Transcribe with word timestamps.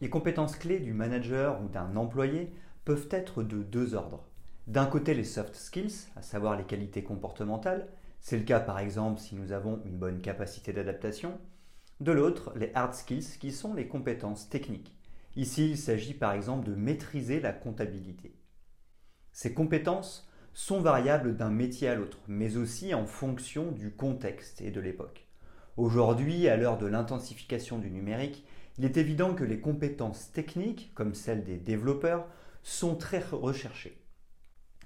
Les 0.00 0.10
compétences 0.10 0.56
clés 0.56 0.78
du 0.78 0.92
manager 0.92 1.62
ou 1.62 1.68
d'un 1.68 1.96
employé 1.96 2.52
peuvent 2.84 3.08
être 3.10 3.42
de 3.42 3.62
deux 3.62 3.94
ordres. 3.94 4.28
D'un 4.66 4.86
côté, 4.86 5.14
les 5.14 5.24
soft 5.24 5.54
skills, 5.54 6.08
à 6.16 6.22
savoir 6.22 6.56
les 6.56 6.64
qualités 6.64 7.02
comportementales. 7.02 7.88
C'est 8.20 8.36
le 8.36 8.44
cas 8.44 8.60
par 8.60 8.78
exemple 8.78 9.20
si 9.20 9.34
nous 9.34 9.52
avons 9.52 9.80
une 9.84 9.96
bonne 9.96 10.20
capacité 10.20 10.72
d'adaptation. 10.72 11.38
De 12.00 12.12
l'autre, 12.12 12.52
les 12.56 12.72
hard 12.74 12.94
skills, 12.94 13.38
qui 13.40 13.52
sont 13.52 13.72
les 13.72 13.88
compétences 13.88 14.50
techniques. 14.50 14.94
Ici, 15.34 15.70
il 15.70 15.78
s'agit 15.78 16.14
par 16.14 16.32
exemple 16.32 16.66
de 16.66 16.74
maîtriser 16.74 17.40
la 17.40 17.52
comptabilité. 17.52 18.34
Ces 19.32 19.54
compétences 19.54 20.28
sont 20.52 20.80
variables 20.80 21.36
d'un 21.36 21.50
métier 21.50 21.88
à 21.88 21.94
l'autre, 21.94 22.18
mais 22.28 22.56
aussi 22.56 22.94
en 22.94 23.06
fonction 23.06 23.70
du 23.70 23.94
contexte 23.94 24.60
et 24.60 24.70
de 24.70 24.80
l'époque. 24.80 25.25
Aujourd'hui, 25.76 26.48
à 26.48 26.56
l'heure 26.56 26.78
de 26.78 26.86
l'intensification 26.86 27.76
du 27.76 27.90
numérique, 27.90 28.46
il 28.78 28.86
est 28.86 28.96
évident 28.96 29.34
que 29.34 29.44
les 29.44 29.60
compétences 29.60 30.32
techniques, 30.32 30.90
comme 30.94 31.14
celles 31.14 31.44
des 31.44 31.58
développeurs, 31.58 32.26
sont 32.62 32.94
très 32.94 33.18
recherchées. 33.18 34.02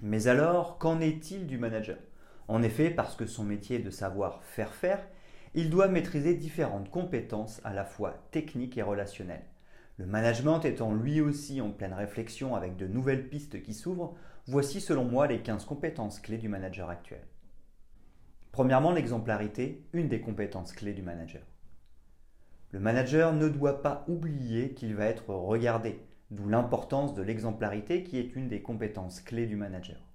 Mais 0.01 0.27
alors, 0.27 0.79
qu'en 0.79 0.99
est-il 0.99 1.47
du 1.47 1.57
manager? 1.57 1.97
En 2.49 2.61
effet, 2.61 2.89
parce 2.89 3.15
que 3.15 3.25
son 3.25 3.45
métier 3.45 3.77
est 3.77 3.83
de 3.83 3.89
savoir 3.89 4.43
faire 4.43 4.73
faire, 4.73 5.07
il 5.53 5.69
doit 5.69 5.87
maîtriser 5.87 6.33
différentes 6.33 6.91
compétences 6.91 7.61
à 7.63 7.73
la 7.73 7.85
fois 7.85 8.27
techniques 8.31 8.77
et 8.77 8.81
relationnelles. 8.81 9.45
Le 9.95 10.05
management 10.05 10.59
étant 10.65 10.93
lui 10.93 11.21
aussi 11.21 11.61
en 11.61 11.71
pleine 11.71 11.93
réflexion 11.93 12.53
avec 12.53 12.75
de 12.75 12.87
nouvelles 12.87 13.29
pistes 13.29 13.61
qui 13.61 13.73
s'ouvrent, 13.73 14.15
voici 14.45 14.81
selon 14.81 15.05
moi 15.05 15.27
les 15.27 15.41
15 15.41 15.63
compétences 15.63 16.19
clés 16.19 16.37
du 16.37 16.49
manager 16.49 16.89
actuel. 16.89 17.21
Premièrement, 18.51 18.91
l'exemplarité, 18.91 19.81
une 19.93 20.09
des 20.09 20.19
compétences 20.19 20.73
clés 20.73 20.93
du 20.93 21.01
manager. 21.01 21.41
Le 22.71 22.81
manager 22.81 23.33
ne 23.33 23.47
doit 23.47 23.81
pas 23.81 24.03
oublier 24.09 24.73
qu'il 24.73 24.93
va 24.93 25.05
être 25.05 25.29
regardé, 25.29 26.01
d'où 26.31 26.49
l'importance 26.49 27.13
de 27.13 27.21
l'exemplarité 27.21 28.03
qui 28.03 28.17
est 28.17 28.35
une 28.35 28.49
des 28.49 28.61
compétences 28.61 29.21
clés 29.21 29.45
du 29.45 29.55
manager. 29.55 30.05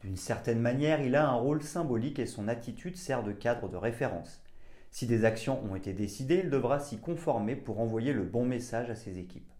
D'une 0.00 0.16
certaine 0.16 0.60
manière, 0.60 1.00
il 1.00 1.14
a 1.14 1.28
un 1.28 1.34
rôle 1.34 1.62
symbolique 1.62 2.18
et 2.18 2.26
son 2.26 2.48
attitude 2.48 2.96
sert 2.96 3.22
de 3.22 3.32
cadre 3.32 3.68
de 3.68 3.76
référence. 3.76 4.42
Si 4.90 5.06
des 5.06 5.24
actions 5.24 5.62
ont 5.64 5.76
été 5.76 5.92
décidées, 5.92 6.40
il 6.42 6.50
devra 6.50 6.80
s'y 6.80 6.98
conformer 6.98 7.54
pour 7.54 7.78
envoyer 7.78 8.12
le 8.12 8.24
bon 8.24 8.44
message 8.44 8.90
à 8.90 8.96
ses 8.96 9.18
équipes. 9.18 9.52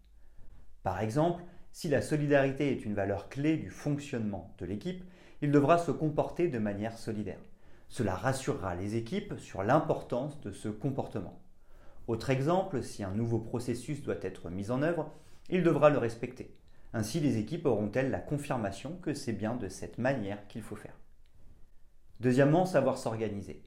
Par 0.83 1.01
exemple, 1.01 1.45
si 1.73 1.89
la 1.89 2.03
solidarité 2.03 2.73
est 2.73 2.85
une 2.85 2.95
valeur 2.95 3.29
clé 3.29 3.57
du 3.57 3.71
fonctionnement 3.71 4.53
de 4.59 4.67
l'équipe, 4.67 5.05
il 5.43 5.53
devra 5.53 5.79
se 5.79 5.93
comporter 5.93 6.49
de 6.49 6.59
manière 6.59 6.99
solidaire. 6.99 7.39
Cela 7.91 8.15
rassurera 8.15 8.77
les 8.77 8.95
équipes 8.95 9.35
sur 9.39 9.65
l'importance 9.65 10.41
de 10.41 10.53
ce 10.53 10.69
comportement. 10.69 11.43
Autre 12.07 12.31
exemple, 12.31 12.85
si 12.85 13.03
un 13.03 13.11
nouveau 13.11 13.41
processus 13.41 14.01
doit 14.01 14.23
être 14.23 14.49
mis 14.49 14.71
en 14.71 14.83
œuvre, 14.83 15.11
il 15.49 15.65
devra 15.65 15.91
le 15.91 15.99
respecter. 15.99 16.57
Ainsi, 16.93 17.19
les 17.19 17.37
équipes 17.37 17.67
auront-elles 17.67 18.13
la 18.13 18.21
confirmation 18.21 18.97
que 19.03 19.13
c'est 19.13 19.33
bien 19.33 19.57
de 19.57 19.69
cette 19.69 19.99
manière 19.99 20.47
qu'il 20.47 20.63
faut 20.63 20.77
faire? 20.77 20.97
Deuxièmement, 22.21 22.65
savoir 22.65 22.97
s'organiser. 22.97 23.65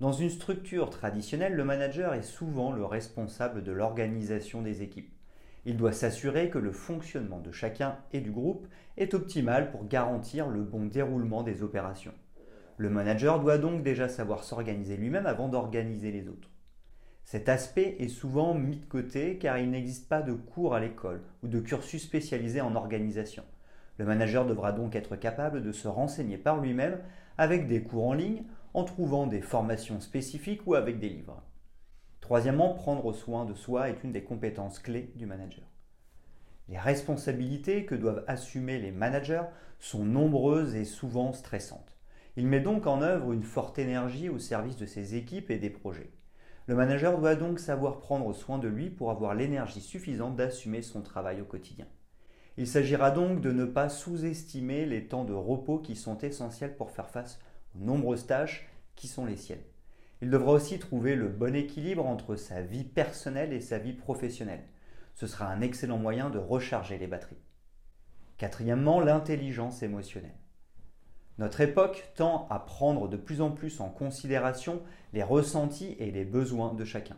Dans 0.00 0.12
une 0.12 0.30
structure 0.30 0.88
traditionnelle, 0.88 1.54
le 1.54 1.64
manager 1.64 2.14
est 2.14 2.22
souvent 2.22 2.72
le 2.72 2.86
responsable 2.86 3.62
de 3.62 3.72
l'organisation 3.72 4.62
des 4.62 4.80
équipes. 4.80 5.12
Il 5.66 5.76
doit 5.76 5.92
s'assurer 5.92 6.48
que 6.48 6.58
le 6.58 6.72
fonctionnement 6.72 7.40
de 7.40 7.52
chacun 7.52 7.98
et 8.14 8.22
du 8.22 8.30
groupe 8.30 8.66
est 8.96 9.12
optimal 9.12 9.70
pour 9.70 9.86
garantir 9.86 10.48
le 10.48 10.62
bon 10.62 10.86
déroulement 10.86 11.42
des 11.42 11.62
opérations. 11.62 12.14
Le 12.80 12.88
manager 12.88 13.40
doit 13.40 13.58
donc 13.58 13.82
déjà 13.82 14.08
savoir 14.08 14.42
s'organiser 14.42 14.96
lui-même 14.96 15.26
avant 15.26 15.48
d'organiser 15.48 16.10
les 16.10 16.28
autres. 16.28 16.48
Cet 17.26 17.50
aspect 17.50 17.96
est 17.98 18.08
souvent 18.08 18.54
mis 18.54 18.78
de 18.78 18.86
côté 18.86 19.36
car 19.36 19.58
il 19.58 19.70
n'existe 19.70 20.08
pas 20.08 20.22
de 20.22 20.32
cours 20.32 20.74
à 20.74 20.80
l'école 20.80 21.20
ou 21.42 21.48
de 21.48 21.60
cursus 21.60 22.02
spécialisé 22.02 22.62
en 22.62 22.74
organisation. 22.76 23.44
Le 23.98 24.06
manager 24.06 24.46
devra 24.46 24.72
donc 24.72 24.96
être 24.96 25.14
capable 25.16 25.62
de 25.62 25.72
se 25.72 25.88
renseigner 25.88 26.38
par 26.38 26.58
lui-même 26.58 26.98
avec 27.36 27.68
des 27.68 27.82
cours 27.82 28.06
en 28.06 28.14
ligne, 28.14 28.44
en 28.72 28.84
trouvant 28.84 29.26
des 29.26 29.42
formations 29.42 30.00
spécifiques 30.00 30.66
ou 30.66 30.74
avec 30.74 30.98
des 30.98 31.10
livres. 31.10 31.42
Troisièmement, 32.22 32.72
prendre 32.72 33.12
soin 33.12 33.44
de 33.44 33.52
soi 33.52 33.90
est 33.90 34.02
une 34.04 34.12
des 34.12 34.24
compétences 34.24 34.78
clés 34.78 35.12
du 35.16 35.26
manager. 35.26 35.66
Les 36.70 36.78
responsabilités 36.78 37.84
que 37.84 37.94
doivent 37.94 38.24
assumer 38.26 38.78
les 38.78 38.90
managers 38.90 39.44
sont 39.78 40.06
nombreuses 40.06 40.74
et 40.76 40.86
souvent 40.86 41.34
stressantes. 41.34 41.99
Il 42.36 42.46
met 42.46 42.60
donc 42.60 42.86
en 42.86 43.02
œuvre 43.02 43.32
une 43.32 43.42
forte 43.42 43.78
énergie 43.78 44.28
au 44.28 44.38
service 44.38 44.76
de 44.76 44.86
ses 44.86 45.16
équipes 45.16 45.50
et 45.50 45.58
des 45.58 45.70
projets. 45.70 46.10
Le 46.66 46.76
manager 46.76 47.18
doit 47.18 47.34
donc 47.34 47.58
savoir 47.58 47.98
prendre 47.98 48.32
soin 48.32 48.58
de 48.58 48.68
lui 48.68 48.90
pour 48.90 49.10
avoir 49.10 49.34
l'énergie 49.34 49.80
suffisante 49.80 50.36
d'assumer 50.36 50.82
son 50.82 51.02
travail 51.02 51.40
au 51.40 51.44
quotidien. 51.44 51.86
Il 52.56 52.66
s'agira 52.66 53.10
donc 53.10 53.40
de 53.40 53.50
ne 53.50 53.64
pas 53.64 53.88
sous-estimer 53.88 54.86
les 54.86 55.08
temps 55.08 55.24
de 55.24 55.32
repos 55.32 55.78
qui 55.78 55.96
sont 55.96 56.18
essentiels 56.18 56.76
pour 56.76 56.90
faire 56.90 57.08
face 57.08 57.40
aux 57.74 57.82
nombreuses 57.82 58.26
tâches 58.26 58.68
qui 58.94 59.08
sont 59.08 59.24
les 59.24 59.36
siennes. 59.36 59.64
Il 60.22 60.30
devra 60.30 60.52
aussi 60.52 60.78
trouver 60.78 61.16
le 61.16 61.28
bon 61.28 61.56
équilibre 61.56 62.06
entre 62.06 62.36
sa 62.36 62.60
vie 62.60 62.84
personnelle 62.84 63.52
et 63.52 63.60
sa 63.60 63.78
vie 63.78 63.94
professionnelle. 63.94 64.64
Ce 65.14 65.26
sera 65.26 65.46
un 65.46 65.62
excellent 65.62 65.98
moyen 65.98 66.30
de 66.30 66.38
recharger 66.38 66.98
les 66.98 67.06
batteries. 67.06 67.42
Quatrièmement, 68.36 69.00
l'intelligence 69.00 69.82
émotionnelle. 69.82 70.36
Notre 71.40 71.62
époque 71.62 72.06
tend 72.16 72.46
à 72.50 72.58
prendre 72.58 73.08
de 73.08 73.16
plus 73.16 73.40
en 73.40 73.50
plus 73.50 73.80
en 73.80 73.88
considération 73.88 74.82
les 75.14 75.22
ressentis 75.22 75.96
et 75.98 76.10
les 76.10 76.26
besoins 76.26 76.74
de 76.74 76.84
chacun. 76.84 77.16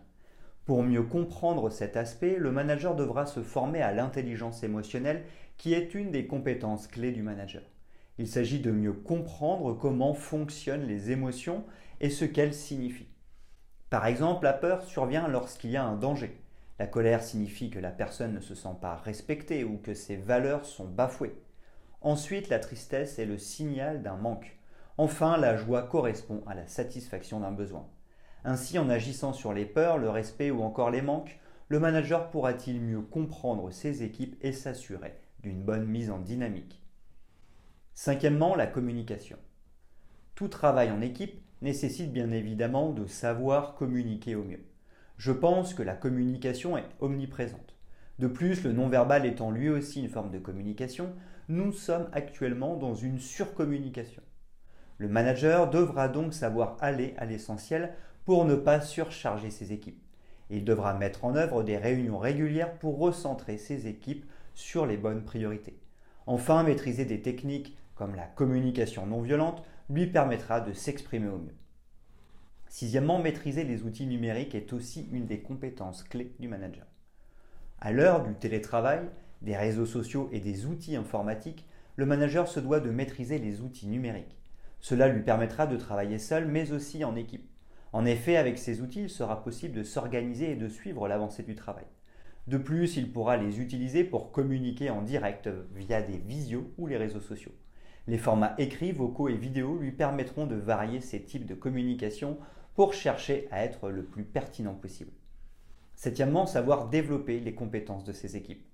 Pour 0.64 0.84
mieux 0.84 1.02
comprendre 1.02 1.70
cet 1.70 1.96
aspect, 1.96 2.36
le 2.38 2.52
manager 2.52 2.94
devra 2.94 3.26
se 3.26 3.42
former 3.42 3.82
à 3.82 3.92
l'intelligence 3.92 4.62
émotionnelle 4.62 5.24
qui 5.56 5.74
est 5.74 5.92
une 5.96 6.12
des 6.12 6.28
compétences 6.28 6.86
clés 6.86 7.10
du 7.10 7.24
manager. 7.24 7.62
Il 8.16 8.28
s'agit 8.28 8.60
de 8.60 8.70
mieux 8.70 8.92
comprendre 8.92 9.74
comment 9.74 10.14
fonctionnent 10.14 10.86
les 10.86 11.10
émotions 11.10 11.64
et 12.00 12.08
ce 12.08 12.24
qu'elles 12.24 12.54
signifient. 12.54 13.10
Par 13.90 14.06
exemple, 14.06 14.44
la 14.44 14.52
peur 14.52 14.84
survient 14.84 15.26
lorsqu'il 15.26 15.70
y 15.70 15.76
a 15.76 15.84
un 15.84 15.96
danger. 15.96 16.40
La 16.78 16.86
colère 16.86 17.24
signifie 17.24 17.70
que 17.70 17.80
la 17.80 17.90
personne 17.90 18.34
ne 18.34 18.40
se 18.40 18.54
sent 18.54 18.76
pas 18.80 18.94
respectée 18.94 19.64
ou 19.64 19.78
que 19.78 19.94
ses 19.94 20.14
valeurs 20.14 20.64
sont 20.64 20.86
bafouées. 20.86 21.34
Ensuite, 22.02 22.48
la 22.48 22.58
tristesse 22.58 23.18
est 23.18 23.26
le 23.26 23.38
signal 23.38 24.02
d'un 24.02 24.16
manque. 24.16 24.58
Enfin, 24.98 25.36
la 25.36 25.56
joie 25.56 25.82
correspond 25.82 26.42
à 26.46 26.54
la 26.54 26.66
satisfaction 26.66 27.40
d'un 27.40 27.52
besoin. 27.52 27.86
Ainsi, 28.44 28.78
en 28.78 28.90
agissant 28.90 29.32
sur 29.32 29.52
les 29.52 29.64
peurs, 29.64 29.98
le 29.98 30.10
respect 30.10 30.50
ou 30.50 30.62
encore 30.62 30.90
les 30.90 31.02
manques, 31.02 31.38
le 31.68 31.78
manager 31.78 32.28
pourra-t-il 32.30 32.80
mieux 32.80 33.00
comprendre 33.00 33.70
ses 33.70 34.02
équipes 34.02 34.36
et 34.42 34.52
s'assurer 34.52 35.16
d'une 35.42 35.62
bonne 35.62 35.86
mise 35.86 36.10
en 36.10 36.18
dynamique? 36.18 36.82
Cinquièmement, 37.94 38.56
la 38.56 38.66
communication. 38.66 39.38
Tout 40.34 40.48
travail 40.48 40.90
en 40.90 41.00
équipe 41.00 41.40
nécessite 41.62 42.12
bien 42.12 42.32
évidemment 42.32 42.90
de 42.90 43.06
savoir 43.06 43.74
communiquer 43.74 44.34
au 44.34 44.42
mieux. 44.42 44.64
Je 45.18 45.30
pense 45.30 45.72
que 45.72 45.84
la 45.84 45.94
communication 45.94 46.76
est 46.76 46.88
omniprésente. 46.98 47.76
De 48.18 48.26
plus, 48.26 48.64
le 48.64 48.72
non-verbal 48.72 49.24
étant 49.24 49.50
lui 49.50 49.68
aussi 49.68 50.00
une 50.00 50.08
forme 50.08 50.30
de 50.30 50.38
communication, 50.38 51.14
nous 51.48 51.72
sommes 51.72 52.08
actuellement 52.12 52.76
dans 52.76 52.94
une 52.94 53.18
surcommunication. 53.18 54.22
Le 54.98 55.08
manager 55.08 55.68
devra 55.68 56.08
donc 56.08 56.34
savoir 56.34 56.76
aller 56.80 57.14
à 57.18 57.24
l'essentiel 57.24 57.92
pour 58.24 58.44
ne 58.44 58.54
pas 58.54 58.80
surcharger 58.80 59.50
ses 59.50 59.72
équipes. 59.72 60.00
il 60.50 60.64
devra 60.64 60.94
mettre 60.94 61.24
en 61.24 61.34
œuvre 61.34 61.62
des 61.62 61.78
réunions 61.78 62.18
régulières 62.18 62.78
pour 62.78 62.98
recentrer 62.98 63.56
ses 63.56 63.86
équipes 63.86 64.26
sur 64.54 64.86
les 64.86 64.96
bonnes 64.96 65.24
priorités. 65.24 65.78
Enfin, 66.26 66.62
maîtriser 66.62 67.04
des 67.04 67.22
techniques 67.22 67.76
comme 67.94 68.14
la 68.14 68.26
communication 68.26 69.06
non 69.06 69.22
violente 69.22 69.62
lui 69.88 70.06
permettra 70.06 70.60
de 70.60 70.72
s'exprimer 70.72 71.28
au 71.28 71.38
mieux. 71.38 71.56
Sixièmement, 72.68 73.18
maîtriser 73.18 73.64
les 73.64 73.82
outils 73.82 74.06
numériques 74.06 74.54
est 74.54 74.72
aussi 74.72 75.08
une 75.12 75.26
des 75.26 75.40
compétences 75.40 76.04
clés 76.04 76.34
du 76.38 76.48
manager. 76.48 76.86
À 77.80 77.92
l'heure 77.92 78.22
du 78.22 78.34
télétravail, 78.34 79.00
des 79.42 79.56
réseaux 79.56 79.86
sociaux 79.86 80.28
et 80.32 80.40
des 80.40 80.66
outils 80.66 80.96
informatiques, 80.96 81.66
le 81.96 82.06
manager 82.06 82.48
se 82.48 82.60
doit 82.60 82.80
de 82.80 82.90
maîtriser 82.90 83.38
les 83.38 83.60
outils 83.60 83.88
numériques. 83.88 84.38
Cela 84.80 85.08
lui 85.08 85.22
permettra 85.22 85.66
de 85.66 85.76
travailler 85.76 86.18
seul 86.18 86.46
mais 86.46 86.72
aussi 86.72 87.04
en 87.04 87.14
équipe. 87.16 87.48
En 87.92 88.06
effet, 88.06 88.36
avec 88.36 88.58
ces 88.58 88.80
outils, 88.80 89.02
il 89.02 89.10
sera 89.10 89.44
possible 89.44 89.74
de 89.74 89.82
s'organiser 89.82 90.52
et 90.52 90.56
de 90.56 90.68
suivre 90.68 91.06
l'avancée 91.08 91.42
du 91.42 91.54
travail. 91.54 91.84
De 92.46 92.56
plus, 92.56 92.96
il 92.96 93.12
pourra 93.12 93.36
les 93.36 93.60
utiliser 93.60 94.02
pour 94.02 94.32
communiquer 94.32 94.90
en 94.90 95.02
direct 95.02 95.48
via 95.74 96.02
des 96.02 96.18
visios 96.18 96.72
ou 96.78 96.86
les 96.86 96.96
réseaux 96.96 97.20
sociaux. 97.20 97.52
Les 98.08 98.18
formats 98.18 98.54
écrits, 98.58 98.90
vocaux 98.90 99.28
et 99.28 99.36
vidéos 99.36 99.78
lui 99.78 99.92
permettront 99.92 100.46
de 100.46 100.56
varier 100.56 101.00
ces 101.00 101.22
types 101.22 101.46
de 101.46 101.54
communication 101.54 102.38
pour 102.74 102.94
chercher 102.94 103.46
à 103.52 103.62
être 103.62 103.90
le 103.90 104.02
plus 104.02 104.24
pertinent 104.24 104.74
possible. 104.74 105.12
Septièmement, 105.94 106.46
savoir 106.46 106.88
développer 106.88 107.38
les 107.38 107.54
compétences 107.54 108.02
de 108.02 108.12
ses 108.12 108.36
équipes. 108.36 108.66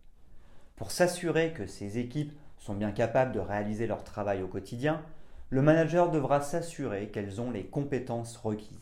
Pour 0.79 0.93
s'assurer 0.93 1.53
que 1.53 1.67
ces 1.67 1.99
équipes 1.99 2.33
sont 2.57 2.75
bien 2.75 2.93
capables 2.93 3.33
de 3.33 3.41
réaliser 3.41 3.89
leur 3.89 4.05
travail 4.05 4.43
au 4.43 4.47
quotidien, 4.47 5.03
le 5.51 5.61
manager 5.61 6.09
devra 6.11 6.41
s'assurer 6.41 7.09
qu'elles 7.09 7.41
ont 7.41 7.51
les 7.51 7.65
compétences 7.65 8.37
requises. 8.37 8.79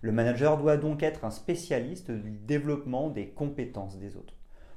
Le 0.00 0.12
manager 0.12 0.56
doit 0.56 0.78
donc 0.78 1.02
être 1.02 1.26
un 1.26 1.30
spécialiste 1.30 2.10
du 2.10 2.30
développement 2.30 3.10
des 3.10 3.28
compétences 3.28 3.98
des 3.98 4.16
autres. 4.16 4.32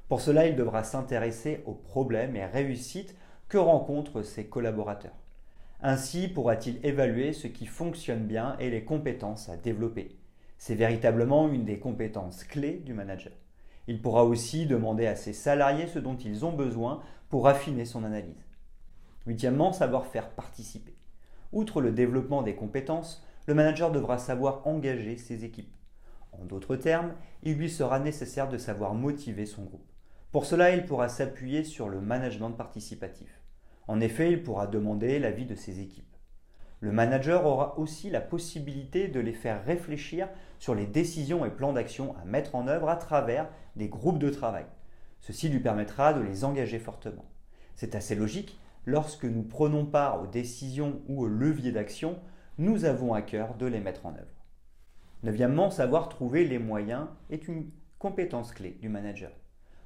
Pour 0.10 0.20
cela, 0.20 0.46
il 0.46 0.58
devra 0.58 0.84
s'intéresser 0.84 1.64
aux 1.66 1.76
problèmes 1.76 2.36
et 2.36 2.46
réussites 2.46 3.16
que 3.48 3.58
rencontrent 3.58 4.22
ses 4.22 4.48
collaborateurs. 4.48 5.16
Ainsi 5.82 6.28
pourra-t-il 6.28 6.86
évaluer 6.86 7.32
ce 7.32 7.48
qui 7.48 7.68
fonctionne 7.68 8.26
bien 8.26 8.58
et 8.60 8.70
les 8.70 8.84
compétences 8.84 9.48
à 9.48 9.56
développer. 9.56 10.18
C'est 10.58 10.76
véritablement 10.76 11.48
une 11.48 11.64
des 11.64 11.80
compétences 11.80 12.44
clés 12.44 12.82
du 12.86 12.94
manager. 12.94 13.34
Il 13.88 14.02
pourra 14.02 14.24
aussi 14.24 14.66
demander 14.66 15.08
à 15.08 15.16
ses 15.16 15.34
salariés 15.34 15.88
ce 15.88 16.00
dont 16.00 16.16
ils 16.16 16.46
ont 16.46 16.54
besoin 16.54 17.02
pour 17.30 17.48
affiner 17.48 17.86
son 17.86 18.04
analyse. 18.04 18.46
Huitièmement, 19.26 19.74
savoir 19.74 20.06
faire 20.06 20.30
participer. 20.30 20.96
Outre 21.52 21.82
le 21.82 21.92
développement 21.92 22.42
des 22.44 22.56
compétences, 22.56 23.26
le 23.48 23.54
manager 23.54 23.92
devra 23.92 24.18
savoir 24.18 24.66
engager 24.66 25.18
ses 25.18 25.44
équipes. 25.44 25.76
En 26.32 26.46
d'autres 26.46 26.76
termes, 26.76 27.14
il 27.44 27.58
lui 27.58 27.70
sera 27.70 28.00
nécessaire 28.00 28.50
de 28.50 28.58
savoir 28.58 28.94
motiver 28.94 29.46
son 29.46 29.64
groupe. 29.64 29.92
Pour 30.32 30.46
cela, 30.46 30.74
il 30.74 30.86
pourra 30.86 31.10
s'appuyer 31.10 31.64
sur 31.64 31.90
le 31.90 32.02
management 32.02 32.52
participatif. 32.52 33.42
En 33.88 34.00
effet, 34.00 34.32
il 34.32 34.44
pourra 34.44 34.66
demander 34.66 35.20
l'avis 35.20 35.46
de 35.46 35.56
ses 35.56 35.80
équipes. 35.80 36.13
Le 36.84 36.92
manager 36.92 37.46
aura 37.46 37.80
aussi 37.80 38.10
la 38.10 38.20
possibilité 38.20 39.08
de 39.08 39.22
les 39.22 39.32
faire 39.32 39.64
réfléchir 39.64 40.28
sur 40.60 40.76
les 40.76 40.86
décisions 40.86 41.46
et 41.46 41.50
plans 41.50 41.72
d'action 41.72 42.14
à 42.22 42.26
mettre 42.26 42.56
en 42.56 42.68
œuvre 42.68 42.90
à 42.90 42.98
travers 42.98 43.48
des 43.78 43.88
groupes 43.88 44.20
de 44.20 44.30
travail. 44.30 44.66
Ceci 45.22 45.48
lui 45.48 45.62
permettra 45.62 46.14
de 46.14 46.20
les 46.20 46.44
engager 46.44 46.80
fortement. 46.80 47.24
C'est 47.78 47.96
assez 47.96 48.16
logique, 48.16 48.60
lorsque 48.86 49.24
nous 49.24 49.44
prenons 49.44 49.86
part 49.86 50.22
aux 50.22 50.28
décisions 50.28 51.02
ou 51.08 51.22
aux 51.22 51.28
leviers 51.28 51.72
d'action, 51.72 52.20
nous 52.58 52.84
avons 52.84 53.14
à 53.14 53.22
cœur 53.22 53.56
de 53.56 53.66
les 53.66 53.80
mettre 53.80 54.06
en 54.06 54.16
œuvre. 54.16 54.44
Neuvièmement, 55.24 55.72
savoir 55.72 56.10
trouver 56.10 56.44
les 56.44 56.60
moyens 56.60 57.08
est 57.30 57.48
une 57.48 57.70
compétence 57.98 58.52
clé 58.52 58.72
du 58.82 58.90
manager. 58.90 59.32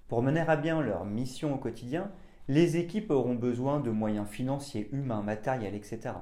Pour 0.08 0.24
mener 0.24 0.40
à 0.40 0.56
bien 0.56 0.82
leur 0.82 1.06
mission 1.06 1.54
au 1.54 1.58
quotidien, 1.60 2.12
les 2.48 2.78
équipes 2.78 3.12
auront 3.12 3.36
besoin 3.36 3.82
de 3.82 3.92
moyens 3.92 4.28
financiers, 4.28 4.90
humains, 4.92 5.22
matériels, 5.22 5.76
etc. 5.76 6.16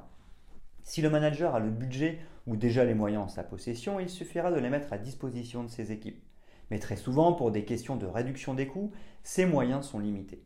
Si 0.85 1.01
le 1.01 1.09
manager 1.09 1.55
a 1.55 1.59
le 1.59 1.71
budget 1.71 2.19
ou 2.45 2.55
déjà 2.55 2.85
les 2.85 2.93
moyens 2.93 3.23
en 3.23 3.27
sa 3.27 3.43
possession, 3.43 3.99
il 3.99 4.07
suffira 4.07 4.51
de 4.51 4.59
les 4.59 4.69
mettre 4.69 4.93
à 4.93 4.99
disposition 4.99 5.63
de 5.63 5.67
ses 5.67 5.91
équipes. 5.91 6.23
Mais 6.69 6.77
très 6.77 6.95
souvent, 6.95 7.33
pour 7.33 7.49
des 7.49 7.65
questions 7.65 7.95
de 7.95 8.05
réduction 8.05 8.53
des 8.53 8.67
coûts, 8.67 8.91
ces 9.23 9.47
moyens 9.47 9.87
sont 9.87 9.97
limités. 9.97 10.43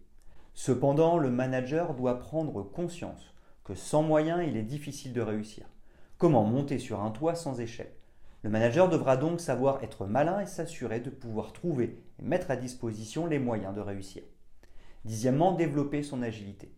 Cependant, 0.54 1.18
le 1.18 1.30
manager 1.30 1.94
doit 1.94 2.20
prendre 2.20 2.64
conscience 2.64 3.34
que 3.66 3.76
sans 3.76 4.02
moyens, 4.02 4.42
il 4.48 4.56
est 4.56 4.64
difficile 4.64 5.12
de 5.12 5.22
réussir. 5.22 5.68
Comment 6.18 6.46
monter 6.46 6.80
sur 6.80 7.02
un 7.02 7.12
toit 7.12 7.36
sans 7.36 7.60
échelle? 7.60 7.92
Le 8.42 8.50
manager 8.50 8.88
devra 8.88 9.18
donc 9.18 9.42
savoir 9.42 9.84
être 9.84 10.06
malin 10.06 10.40
et 10.40 10.46
s'assurer 10.46 11.02
de 11.02 11.10
pouvoir 11.10 11.52
trouver 11.52 12.02
et 12.18 12.24
mettre 12.24 12.50
à 12.50 12.56
disposition 12.56 13.26
les 13.28 13.40
moyens 13.40 13.76
de 13.76 13.82
réussir. 13.82 14.24
Dixièmement, 15.04 15.52
développer 15.52 16.02
son 16.02 16.22
agilité. 16.22 16.72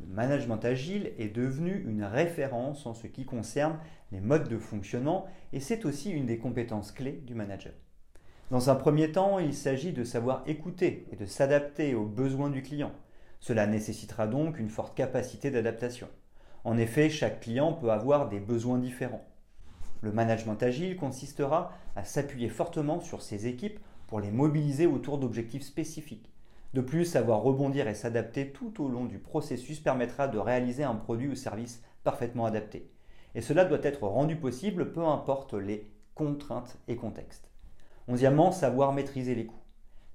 Le 0.00 0.06
management 0.06 0.64
agile 0.64 1.12
est 1.18 1.34
devenu 1.34 1.84
une 1.88 2.04
référence 2.04 2.86
en 2.86 2.94
ce 2.94 3.06
qui 3.08 3.24
concerne 3.24 3.78
les 4.12 4.20
modes 4.20 4.48
de 4.48 4.58
fonctionnement 4.58 5.26
et 5.52 5.60
c'est 5.60 5.84
aussi 5.84 6.10
une 6.10 6.26
des 6.26 6.38
compétences 6.38 6.92
clés 6.92 7.20
du 7.26 7.34
manager. 7.34 7.72
Dans 8.50 8.70
un 8.70 8.76
premier 8.76 9.12
temps, 9.12 9.38
il 9.38 9.52
s'agit 9.52 9.92
de 9.92 10.04
savoir 10.04 10.42
écouter 10.46 11.06
et 11.12 11.16
de 11.16 11.26
s'adapter 11.26 11.94
aux 11.94 12.06
besoins 12.06 12.48
du 12.48 12.62
client. 12.62 12.92
Cela 13.40 13.66
nécessitera 13.66 14.26
donc 14.26 14.58
une 14.58 14.70
forte 14.70 14.96
capacité 14.96 15.50
d'adaptation. 15.50 16.08
En 16.64 16.78
effet, 16.78 17.10
chaque 17.10 17.40
client 17.40 17.72
peut 17.72 17.90
avoir 17.90 18.28
des 18.28 18.40
besoins 18.40 18.78
différents. 18.78 19.24
Le 20.00 20.12
management 20.12 20.62
agile 20.62 20.96
consistera 20.96 21.72
à 21.96 22.04
s'appuyer 22.04 22.48
fortement 22.48 23.00
sur 23.00 23.20
ses 23.20 23.48
équipes 23.48 23.80
pour 24.06 24.20
les 24.20 24.30
mobiliser 24.30 24.86
autour 24.86 25.18
d'objectifs 25.18 25.64
spécifiques. 25.64 26.32
De 26.74 26.80
plus, 26.80 27.06
savoir 27.06 27.42
rebondir 27.42 27.88
et 27.88 27.94
s'adapter 27.94 28.52
tout 28.52 28.82
au 28.84 28.88
long 28.88 29.06
du 29.06 29.18
processus 29.18 29.80
permettra 29.80 30.28
de 30.28 30.38
réaliser 30.38 30.84
un 30.84 30.94
produit 30.94 31.28
ou 31.28 31.34
service 31.34 31.82
parfaitement 32.04 32.44
adapté. 32.44 32.90
Et 33.34 33.40
cela 33.40 33.64
doit 33.64 33.82
être 33.82 34.06
rendu 34.06 34.36
possible 34.36 34.92
peu 34.92 35.04
importe 35.04 35.54
les 35.54 35.90
contraintes 36.14 36.78
et 36.88 36.96
contextes. 36.96 37.50
Onzièmement, 38.06 38.52
savoir 38.52 38.92
maîtriser 38.92 39.34
les 39.34 39.46
coûts. 39.46 39.62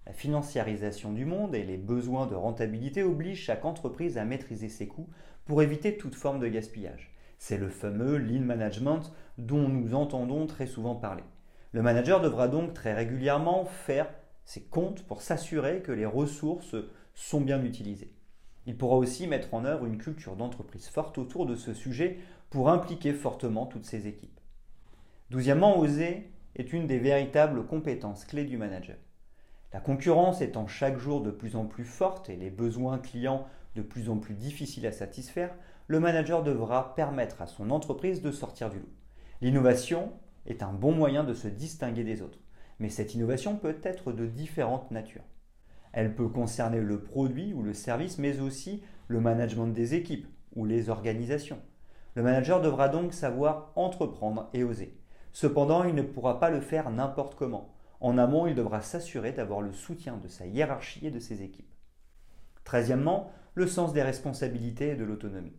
La 0.05 0.13
financiarisation 0.13 1.13
du 1.13 1.25
monde 1.25 1.55
et 1.55 1.63
les 1.63 1.77
besoins 1.77 2.27
de 2.27 2.35
rentabilité 2.35 3.03
obligent 3.03 3.45
chaque 3.45 3.65
entreprise 3.65 4.17
à 4.17 4.25
maîtriser 4.25 4.67
ses 4.67 4.88
coûts 4.88 5.09
pour 5.45 5.61
éviter 5.61 5.97
toute 5.97 6.15
forme 6.15 6.39
de 6.39 6.47
gaspillage. 6.47 7.15
C'est 7.39 7.57
le 7.57 7.69
fameux 7.69 8.17
lean 8.17 8.41
management 8.41 9.13
dont 9.38 9.69
nous 9.69 9.95
entendons 9.95 10.45
très 10.45 10.67
souvent 10.67 10.95
parler. 10.95 11.23
Le 11.71 11.81
manager 11.81 12.21
devra 12.21 12.47
donc 12.47 12.73
très 12.73 12.94
régulièrement 12.94 13.65
faire 13.65 14.07
ses 14.45 14.61
comptes 14.61 15.03
pour 15.03 15.21
s'assurer 15.21 15.81
que 15.81 15.91
les 15.91 16.05
ressources 16.05 16.75
sont 17.13 17.41
bien 17.41 17.63
utilisées. 17.63 18.13
Il 18.65 18.77
pourra 18.77 18.95
aussi 18.95 19.27
mettre 19.27 19.53
en 19.53 19.65
œuvre 19.65 19.85
une 19.85 19.97
culture 19.97 20.35
d'entreprise 20.35 20.87
forte 20.87 21.17
autour 21.17 21.45
de 21.45 21.55
ce 21.55 21.73
sujet 21.73 22.17
pour 22.49 22.69
impliquer 22.69 23.13
fortement 23.13 23.65
toutes 23.65 23.85
ses 23.85 24.07
équipes. 24.07 24.39
Douzièmement, 25.29 25.79
oser 25.79 26.31
est 26.55 26.71
une 26.71 26.87
des 26.87 26.99
véritables 26.99 27.65
compétences 27.65 28.25
clés 28.25 28.45
du 28.45 28.57
manager. 28.57 28.97
La 29.73 29.79
concurrence 29.79 30.41
étant 30.41 30.67
chaque 30.67 30.99
jour 30.99 31.21
de 31.21 31.31
plus 31.31 31.55
en 31.55 31.65
plus 31.65 31.83
forte 31.83 32.29
et 32.29 32.35
les 32.35 32.51
besoins 32.51 32.99
clients 32.99 33.47
de 33.75 33.81
plus 33.81 34.09
en 34.09 34.17
plus 34.17 34.35
difficiles 34.35 34.85
à 34.85 34.91
satisfaire, 34.91 35.55
le 35.87 35.99
manager 35.99 36.43
devra 36.43 36.93
permettre 36.95 37.41
à 37.41 37.47
son 37.47 37.71
entreprise 37.71 38.21
de 38.21 38.31
sortir 38.31 38.69
du 38.69 38.77
lot. 38.77 38.89
L'innovation 39.41 40.13
est 40.45 40.61
un 40.61 40.71
bon 40.71 40.91
moyen 40.91 41.23
de 41.23 41.33
se 41.33 41.47
distinguer 41.47 42.03
des 42.03 42.21
autres, 42.21 42.39
mais 42.79 42.89
cette 42.89 43.15
innovation 43.15 43.55
peut 43.55 43.77
être 43.83 44.12
de 44.12 44.25
différentes 44.25 44.91
natures. 44.91 45.24
Elle 45.91 46.15
peut 46.15 46.27
concerner 46.27 46.81
le 46.81 47.01
produit 47.01 47.53
ou 47.53 47.62
le 47.62 47.74
service, 47.74 48.17
mais 48.17 48.39
aussi 48.39 48.81
le 49.07 49.19
management 49.19 49.67
des 49.67 49.93
équipes 49.93 50.27
ou 50.55 50.65
les 50.65 50.89
organisations. 50.89 51.59
Le 52.15 52.24
manager 52.24 52.62
devra 52.62 52.89
donc 52.89 53.13
savoir 53.13 53.71
entreprendre 53.75 54.50
et 54.53 54.63
oser. 54.63 54.98
Cependant, 55.31 55.83
il 55.83 55.95
ne 55.95 56.01
pourra 56.01 56.39
pas 56.39 56.50
le 56.50 56.62
faire 56.62 56.89
n'importe 56.89 57.36
comment. 57.36 57.74
En 58.00 58.17
amont, 58.17 58.48
il 58.48 58.55
devra 58.55 58.81
s'assurer 58.81 59.31
d'avoir 59.31 59.62
le 59.62 59.71
soutien 59.71 60.17
de 60.17 60.27
sa 60.27 60.45
hiérarchie 60.45 61.07
et 61.07 61.12
de 61.12 61.19
ses 61.19 61.41
équipes. 61.41 61.74
Treizièmement, 62.63 63.31
le 63.55 63.67
sens 63.67 63.93
des 63.93 64.03
responsabilités 64.03 64.89
et 64.89 64.95
de 64.95 65.03
l'autonomie. 65.03 65.55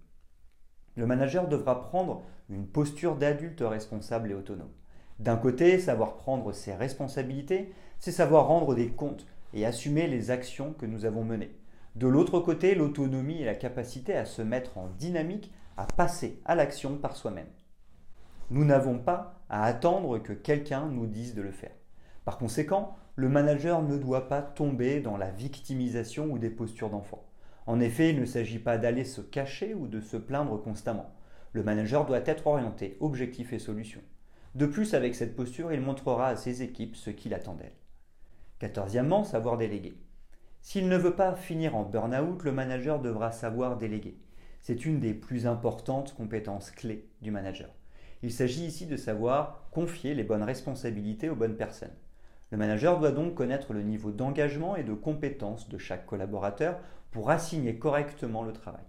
Le 0.96 1.06
manager 1.06 1.48
devra 1.48 1.80
prendre 1.80 2.22
une 2.48 2.66
posture 2.66 3.16
d'adulte 3.16 3.62
responsable 3.62 4.30
et 4.30 4.34
autonome. 4.34 4.70
D'un 5.18 5.36
côté, 5.36 5.78
savoir 5.78 6.16
prendre 6.16 6.52
ses 6.52 6.74
responsabilités, 6.74 7.72
c'est 7.98 8.12
savoir 8.12 8.48
rendre 8.48 8.74
des 8.74 8.88
comptes 8.88 9.26
et 9.52 9.64
assumer 9.64 10.08
les 10.08 10.30
actions 10.30 10.72
que 10.72 10.86
nous 10.86 11.04
avons 11.04 11.24
menées. 11.24 11.54
De 11.94 12.08
l'autre 12.08 12.40
côté, 12.40 12.74
l'autonomie 12.74 13.40
et 13.40 13.44
la 13.44 13.54
capacité 13.54 14.16
à 14.16 14.24
se 14.24 14.42
mettre 14.42 14.78
en 14.78 14.88
dynamique, 14.88 15.52
à 15.76 15.86
passer 15.86 16.40
à 16.44 16.56
l'action 16.56 16.96
par 16.96 17.14
soi-même. 17.16 17.46
Nous 18.50 18.64
n'avons 18.64 18.98
pas 18.98 19.40
à 19.48 19.64
attendre 19.64 20.18
que 20.18 20.32
quelqu'un 20.32 20.86
nous 20.86 21.06
dise 21.06 21.34
de 21.34 21.42
le 21.42 21.52
faire. 21.52 21.74
Par 22.24 22.36
conséquent, 22.36 22.96
le 23.14 23.28
manager 23.28 23.82
ne 23.82 23.96
doit 23.96 24.28
pas 24.28 24.42
tomber 24.42 25.00
dans 25.00 25.16
la 25.16 25.30
victimisation 25.30 26.26
ou 26.26 26.38
des 26.38 26.50
postures 26.50 26.90
d'enfant. 26.90 27.24
En 27.66 27.78
effet, 27.80 28.10
il 28.10 28.20
ne 28.20 28.26
s'agit 28.26 28.58
pas 28.58 28.76
d'aller 28.76 29.04
se 29.04 29.20
cacher 29.20 29.74
ou 29.74 29.86
de 29.86 30.00
se 30.00 30.16
plaindre 30.16 30.60
constamment. 30.60 31.14
Le 31.52 31.62
manager 31.62 32.04
doit 32.04 32.26
être 32.26 32.48
orienté 32.48 32.96
objectif 33.00 33.52
et 33.52 33.60
solution. 33.60 34.00
De 34.54 34.66
plus, 34.66 34.94
avec 34.94 35.14
cette 35.14 35.34
posture, 35.34 35.72
il 35.72 35.80
montrera 35.80 36.28
à 36.28 36.36
ses 36.36 36.62
équipes 36.62 36.94
ce 36.94 37.10
qu'il 37.10 37.34
attend 37.34 37.54
d'elles. 37.54 37.72
Quatorzièmement, 38.60 39.24
savoir 39.24 39.58
déléguer. 39.58 39.94
S'il 40.62 40.88
ne 40.88 40.96
veut 40.96 41.16
pas 41.16 41.34
finir 41.34 41.74
en 41.74 41.82
burn-out, 41.82 42.42
le 42.44 42.52
manager 42.52 43.00
devra 43.00 43.32
savoir 43.32 43.76
déléguer. 43.76 44.16
C'est 44.60 44.86
une 44.86 45.00
des 45.00 45.12
plus 45.12 45.46
importantes 45.46 46.14
compétences 46.14 46.70
clés 46.70 47.06
du 47.20 47.30
manager. 47.30 47.68
Il 48.22 48.32
s'agit 48.32 48.64
ici 48.64 48.86
de 48.86 48.96
savoir 48.96 49.66
confier 49.72 50.14
les 50.14 50.24
bonnes 50.24 50.42
responsabilités 50.42 51.28
aux 51.28 51.36
bonnes 51.36 51.56
personnes. 51.56 51.92
Le 52.50 52.56
manager 52.56 52.98
doit 52.98 53.10
donc 53.10 53.34
connaître 53.34 53.72
le 53.72 53.82
niveau 53.82 54.12
d'engagement 54.12 54.76
et 54.76 54.84
de 54.84 54.94
compétence 54.94 55.68
de 55.68 55.76
chaque 55.76 56.06
collaborateur 56.06 56.78
pour 57.10 57.28
assigner 57.28 57.78
correctement 57.78 58.42
le 58.44 58.52
travail. 58.52 58.84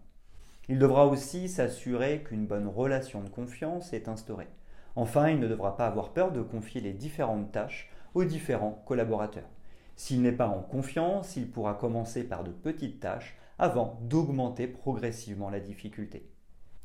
Il 0.69 0.79
devra 0.79 1.07
aussi 1.07 1.50
s'assurer 1.50 2.24
qu'une 2.24 2.45
bonne 2.45 2.67
relation 2.67 3.22
de 3.22 3.29
confiance 3.29 3.91
est 3.93 4.07
instaurée. 4.07 4.48
Enfin, 4.95 5.29
il 5.29 5.39
ne 5.39 5.47
devra 5.47 5.75
pas 5.75 5.87
avoir 5.87 6.13
peur 6.13 6.31
de 6.31 6.41
confier 6.41 6.81
les 6.81 6.93
différentes 6.93 7.51
tâches 7.51 7.89
aux 8.13 8.23
différents 8.23 8.83
collaborateurs. 8.85 9.49
S'il 9.95 10.21
n'est 10.21 10.31
pas 10.31 10.47
en 10.47 10.61
confiance, 10.61 11.35
il 11.35 11.49
pourra 11.49 11.73
commencer 11.73 12.23
par 12.23 12.43
de 12.43 12.51
petites 12.51 12.99
tâches 12.99 13.37
avant 13.59 13.99
d'augmenter 14.03 14.67
progressivement 14.67 15.49
la 15.49 15.59
difficulté. 15.59 16.29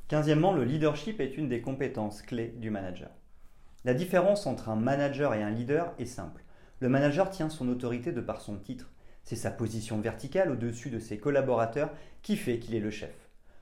Quinzièmement, 0.08 0.52
le 0.52 0.64
leadership 0.64 1.20
est 1.20 1.36
une 1.36 1.48
des 1.48 1.60
compétences 1.60 2.22
clés 2.22 2.54
du 2.58 2.70
manager. 2.70 3.10
La 3.84 3.94
différence 3.94 4.46
entre 4.46 4.68
un 4.68 4.76
manager 4.76 5.34
et 5.34 5.42
un 5.42 5.50
leader 5.50 5.94
est 5.98 6.04
simple. 6.04 6.44
Le 6.80 6.88
manager 6.88 7.30
tient 7.30 7.48
son 7.48 7.68
autorité 7.68 8.12
de 8.12 8.20
par 8.20 8.40
son 8.40 8.58
titre. 8.58 8.90
C'est 9.22 9.36
sa 9.36 9.50
position 9.50 10.00
verticale 10.00 10.50
au-dessus 10.50 10.90
de 10.90 10.98
ses 10.98 11.18
collaborateurs 11.18 11.90
qui 12.22 12.36
fait 12.36 12.58
qu'il 12.58 12.74
est 12.74 12.80
le 12.80 12.90
chef. 12.90 13.14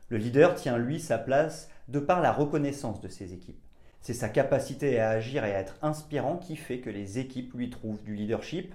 Le 0.08 0.16
leader 0.16 0.54
tient 0.54 0.78
lui 0.78 1.00
sa 1.00 1.18
place 1.18 1.70
de 1.88 2.00
par 2.00 2.20
la 2.20 2.32
reconnaissance 2.32 3.00
de 3.00 3.08
ses 3.08 3.34
équipes. 3.34 3.62
C'est 4.00 4.14
sa 4.14 4.28
capacité 4.28 5.00
à 5.00 5.10
agir 5.10 5.44
et 5.44 5.54
à 5.54 5.58
être 5.58 5.76
inspirant 5.82 6.36
qui 6.36 6.56
fait 6.56 6.80
que 6.80 6.90
les 6.90 7.18
équipes 7.18 7.52
lui 7.54 7.70
trouvent 7.70 8.02
du 8.02 8.14
leadership. 8.14 8.74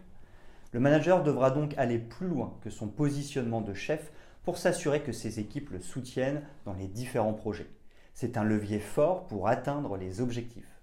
Le 0.71 0.79
manager 0.79 1.23
devra 1.23 1.51
donc 1.51 1.73
aller 1.77 1.99
plus 1.99 2.27
loin 2.27 2.57
que 2.61 2.69
son 2.69 2.87
positionnement 2.87 3.61
de 3.61 3.73
chef 3.73 4.11
pour 4.43 4.57
s'assurer 4.57 5.01
que 5.01 5.11
ses 5.11 5.39
équipes 5.39 5.71
le 5.71 5.79
soutiennent 5.79 6.43
dans 6.65 6.73
les 6.73 6.87
différents 6.87 7.33
projets. 7.33 7.69
C'est 8.13 8.37
un 8.37 8.43
levier 8.43 8.79
fort 8.79 9.25
pour 9.27 9.47
atteindre 9.47 9.97
les 9.97 10.21
objectifs. 10.21 10.81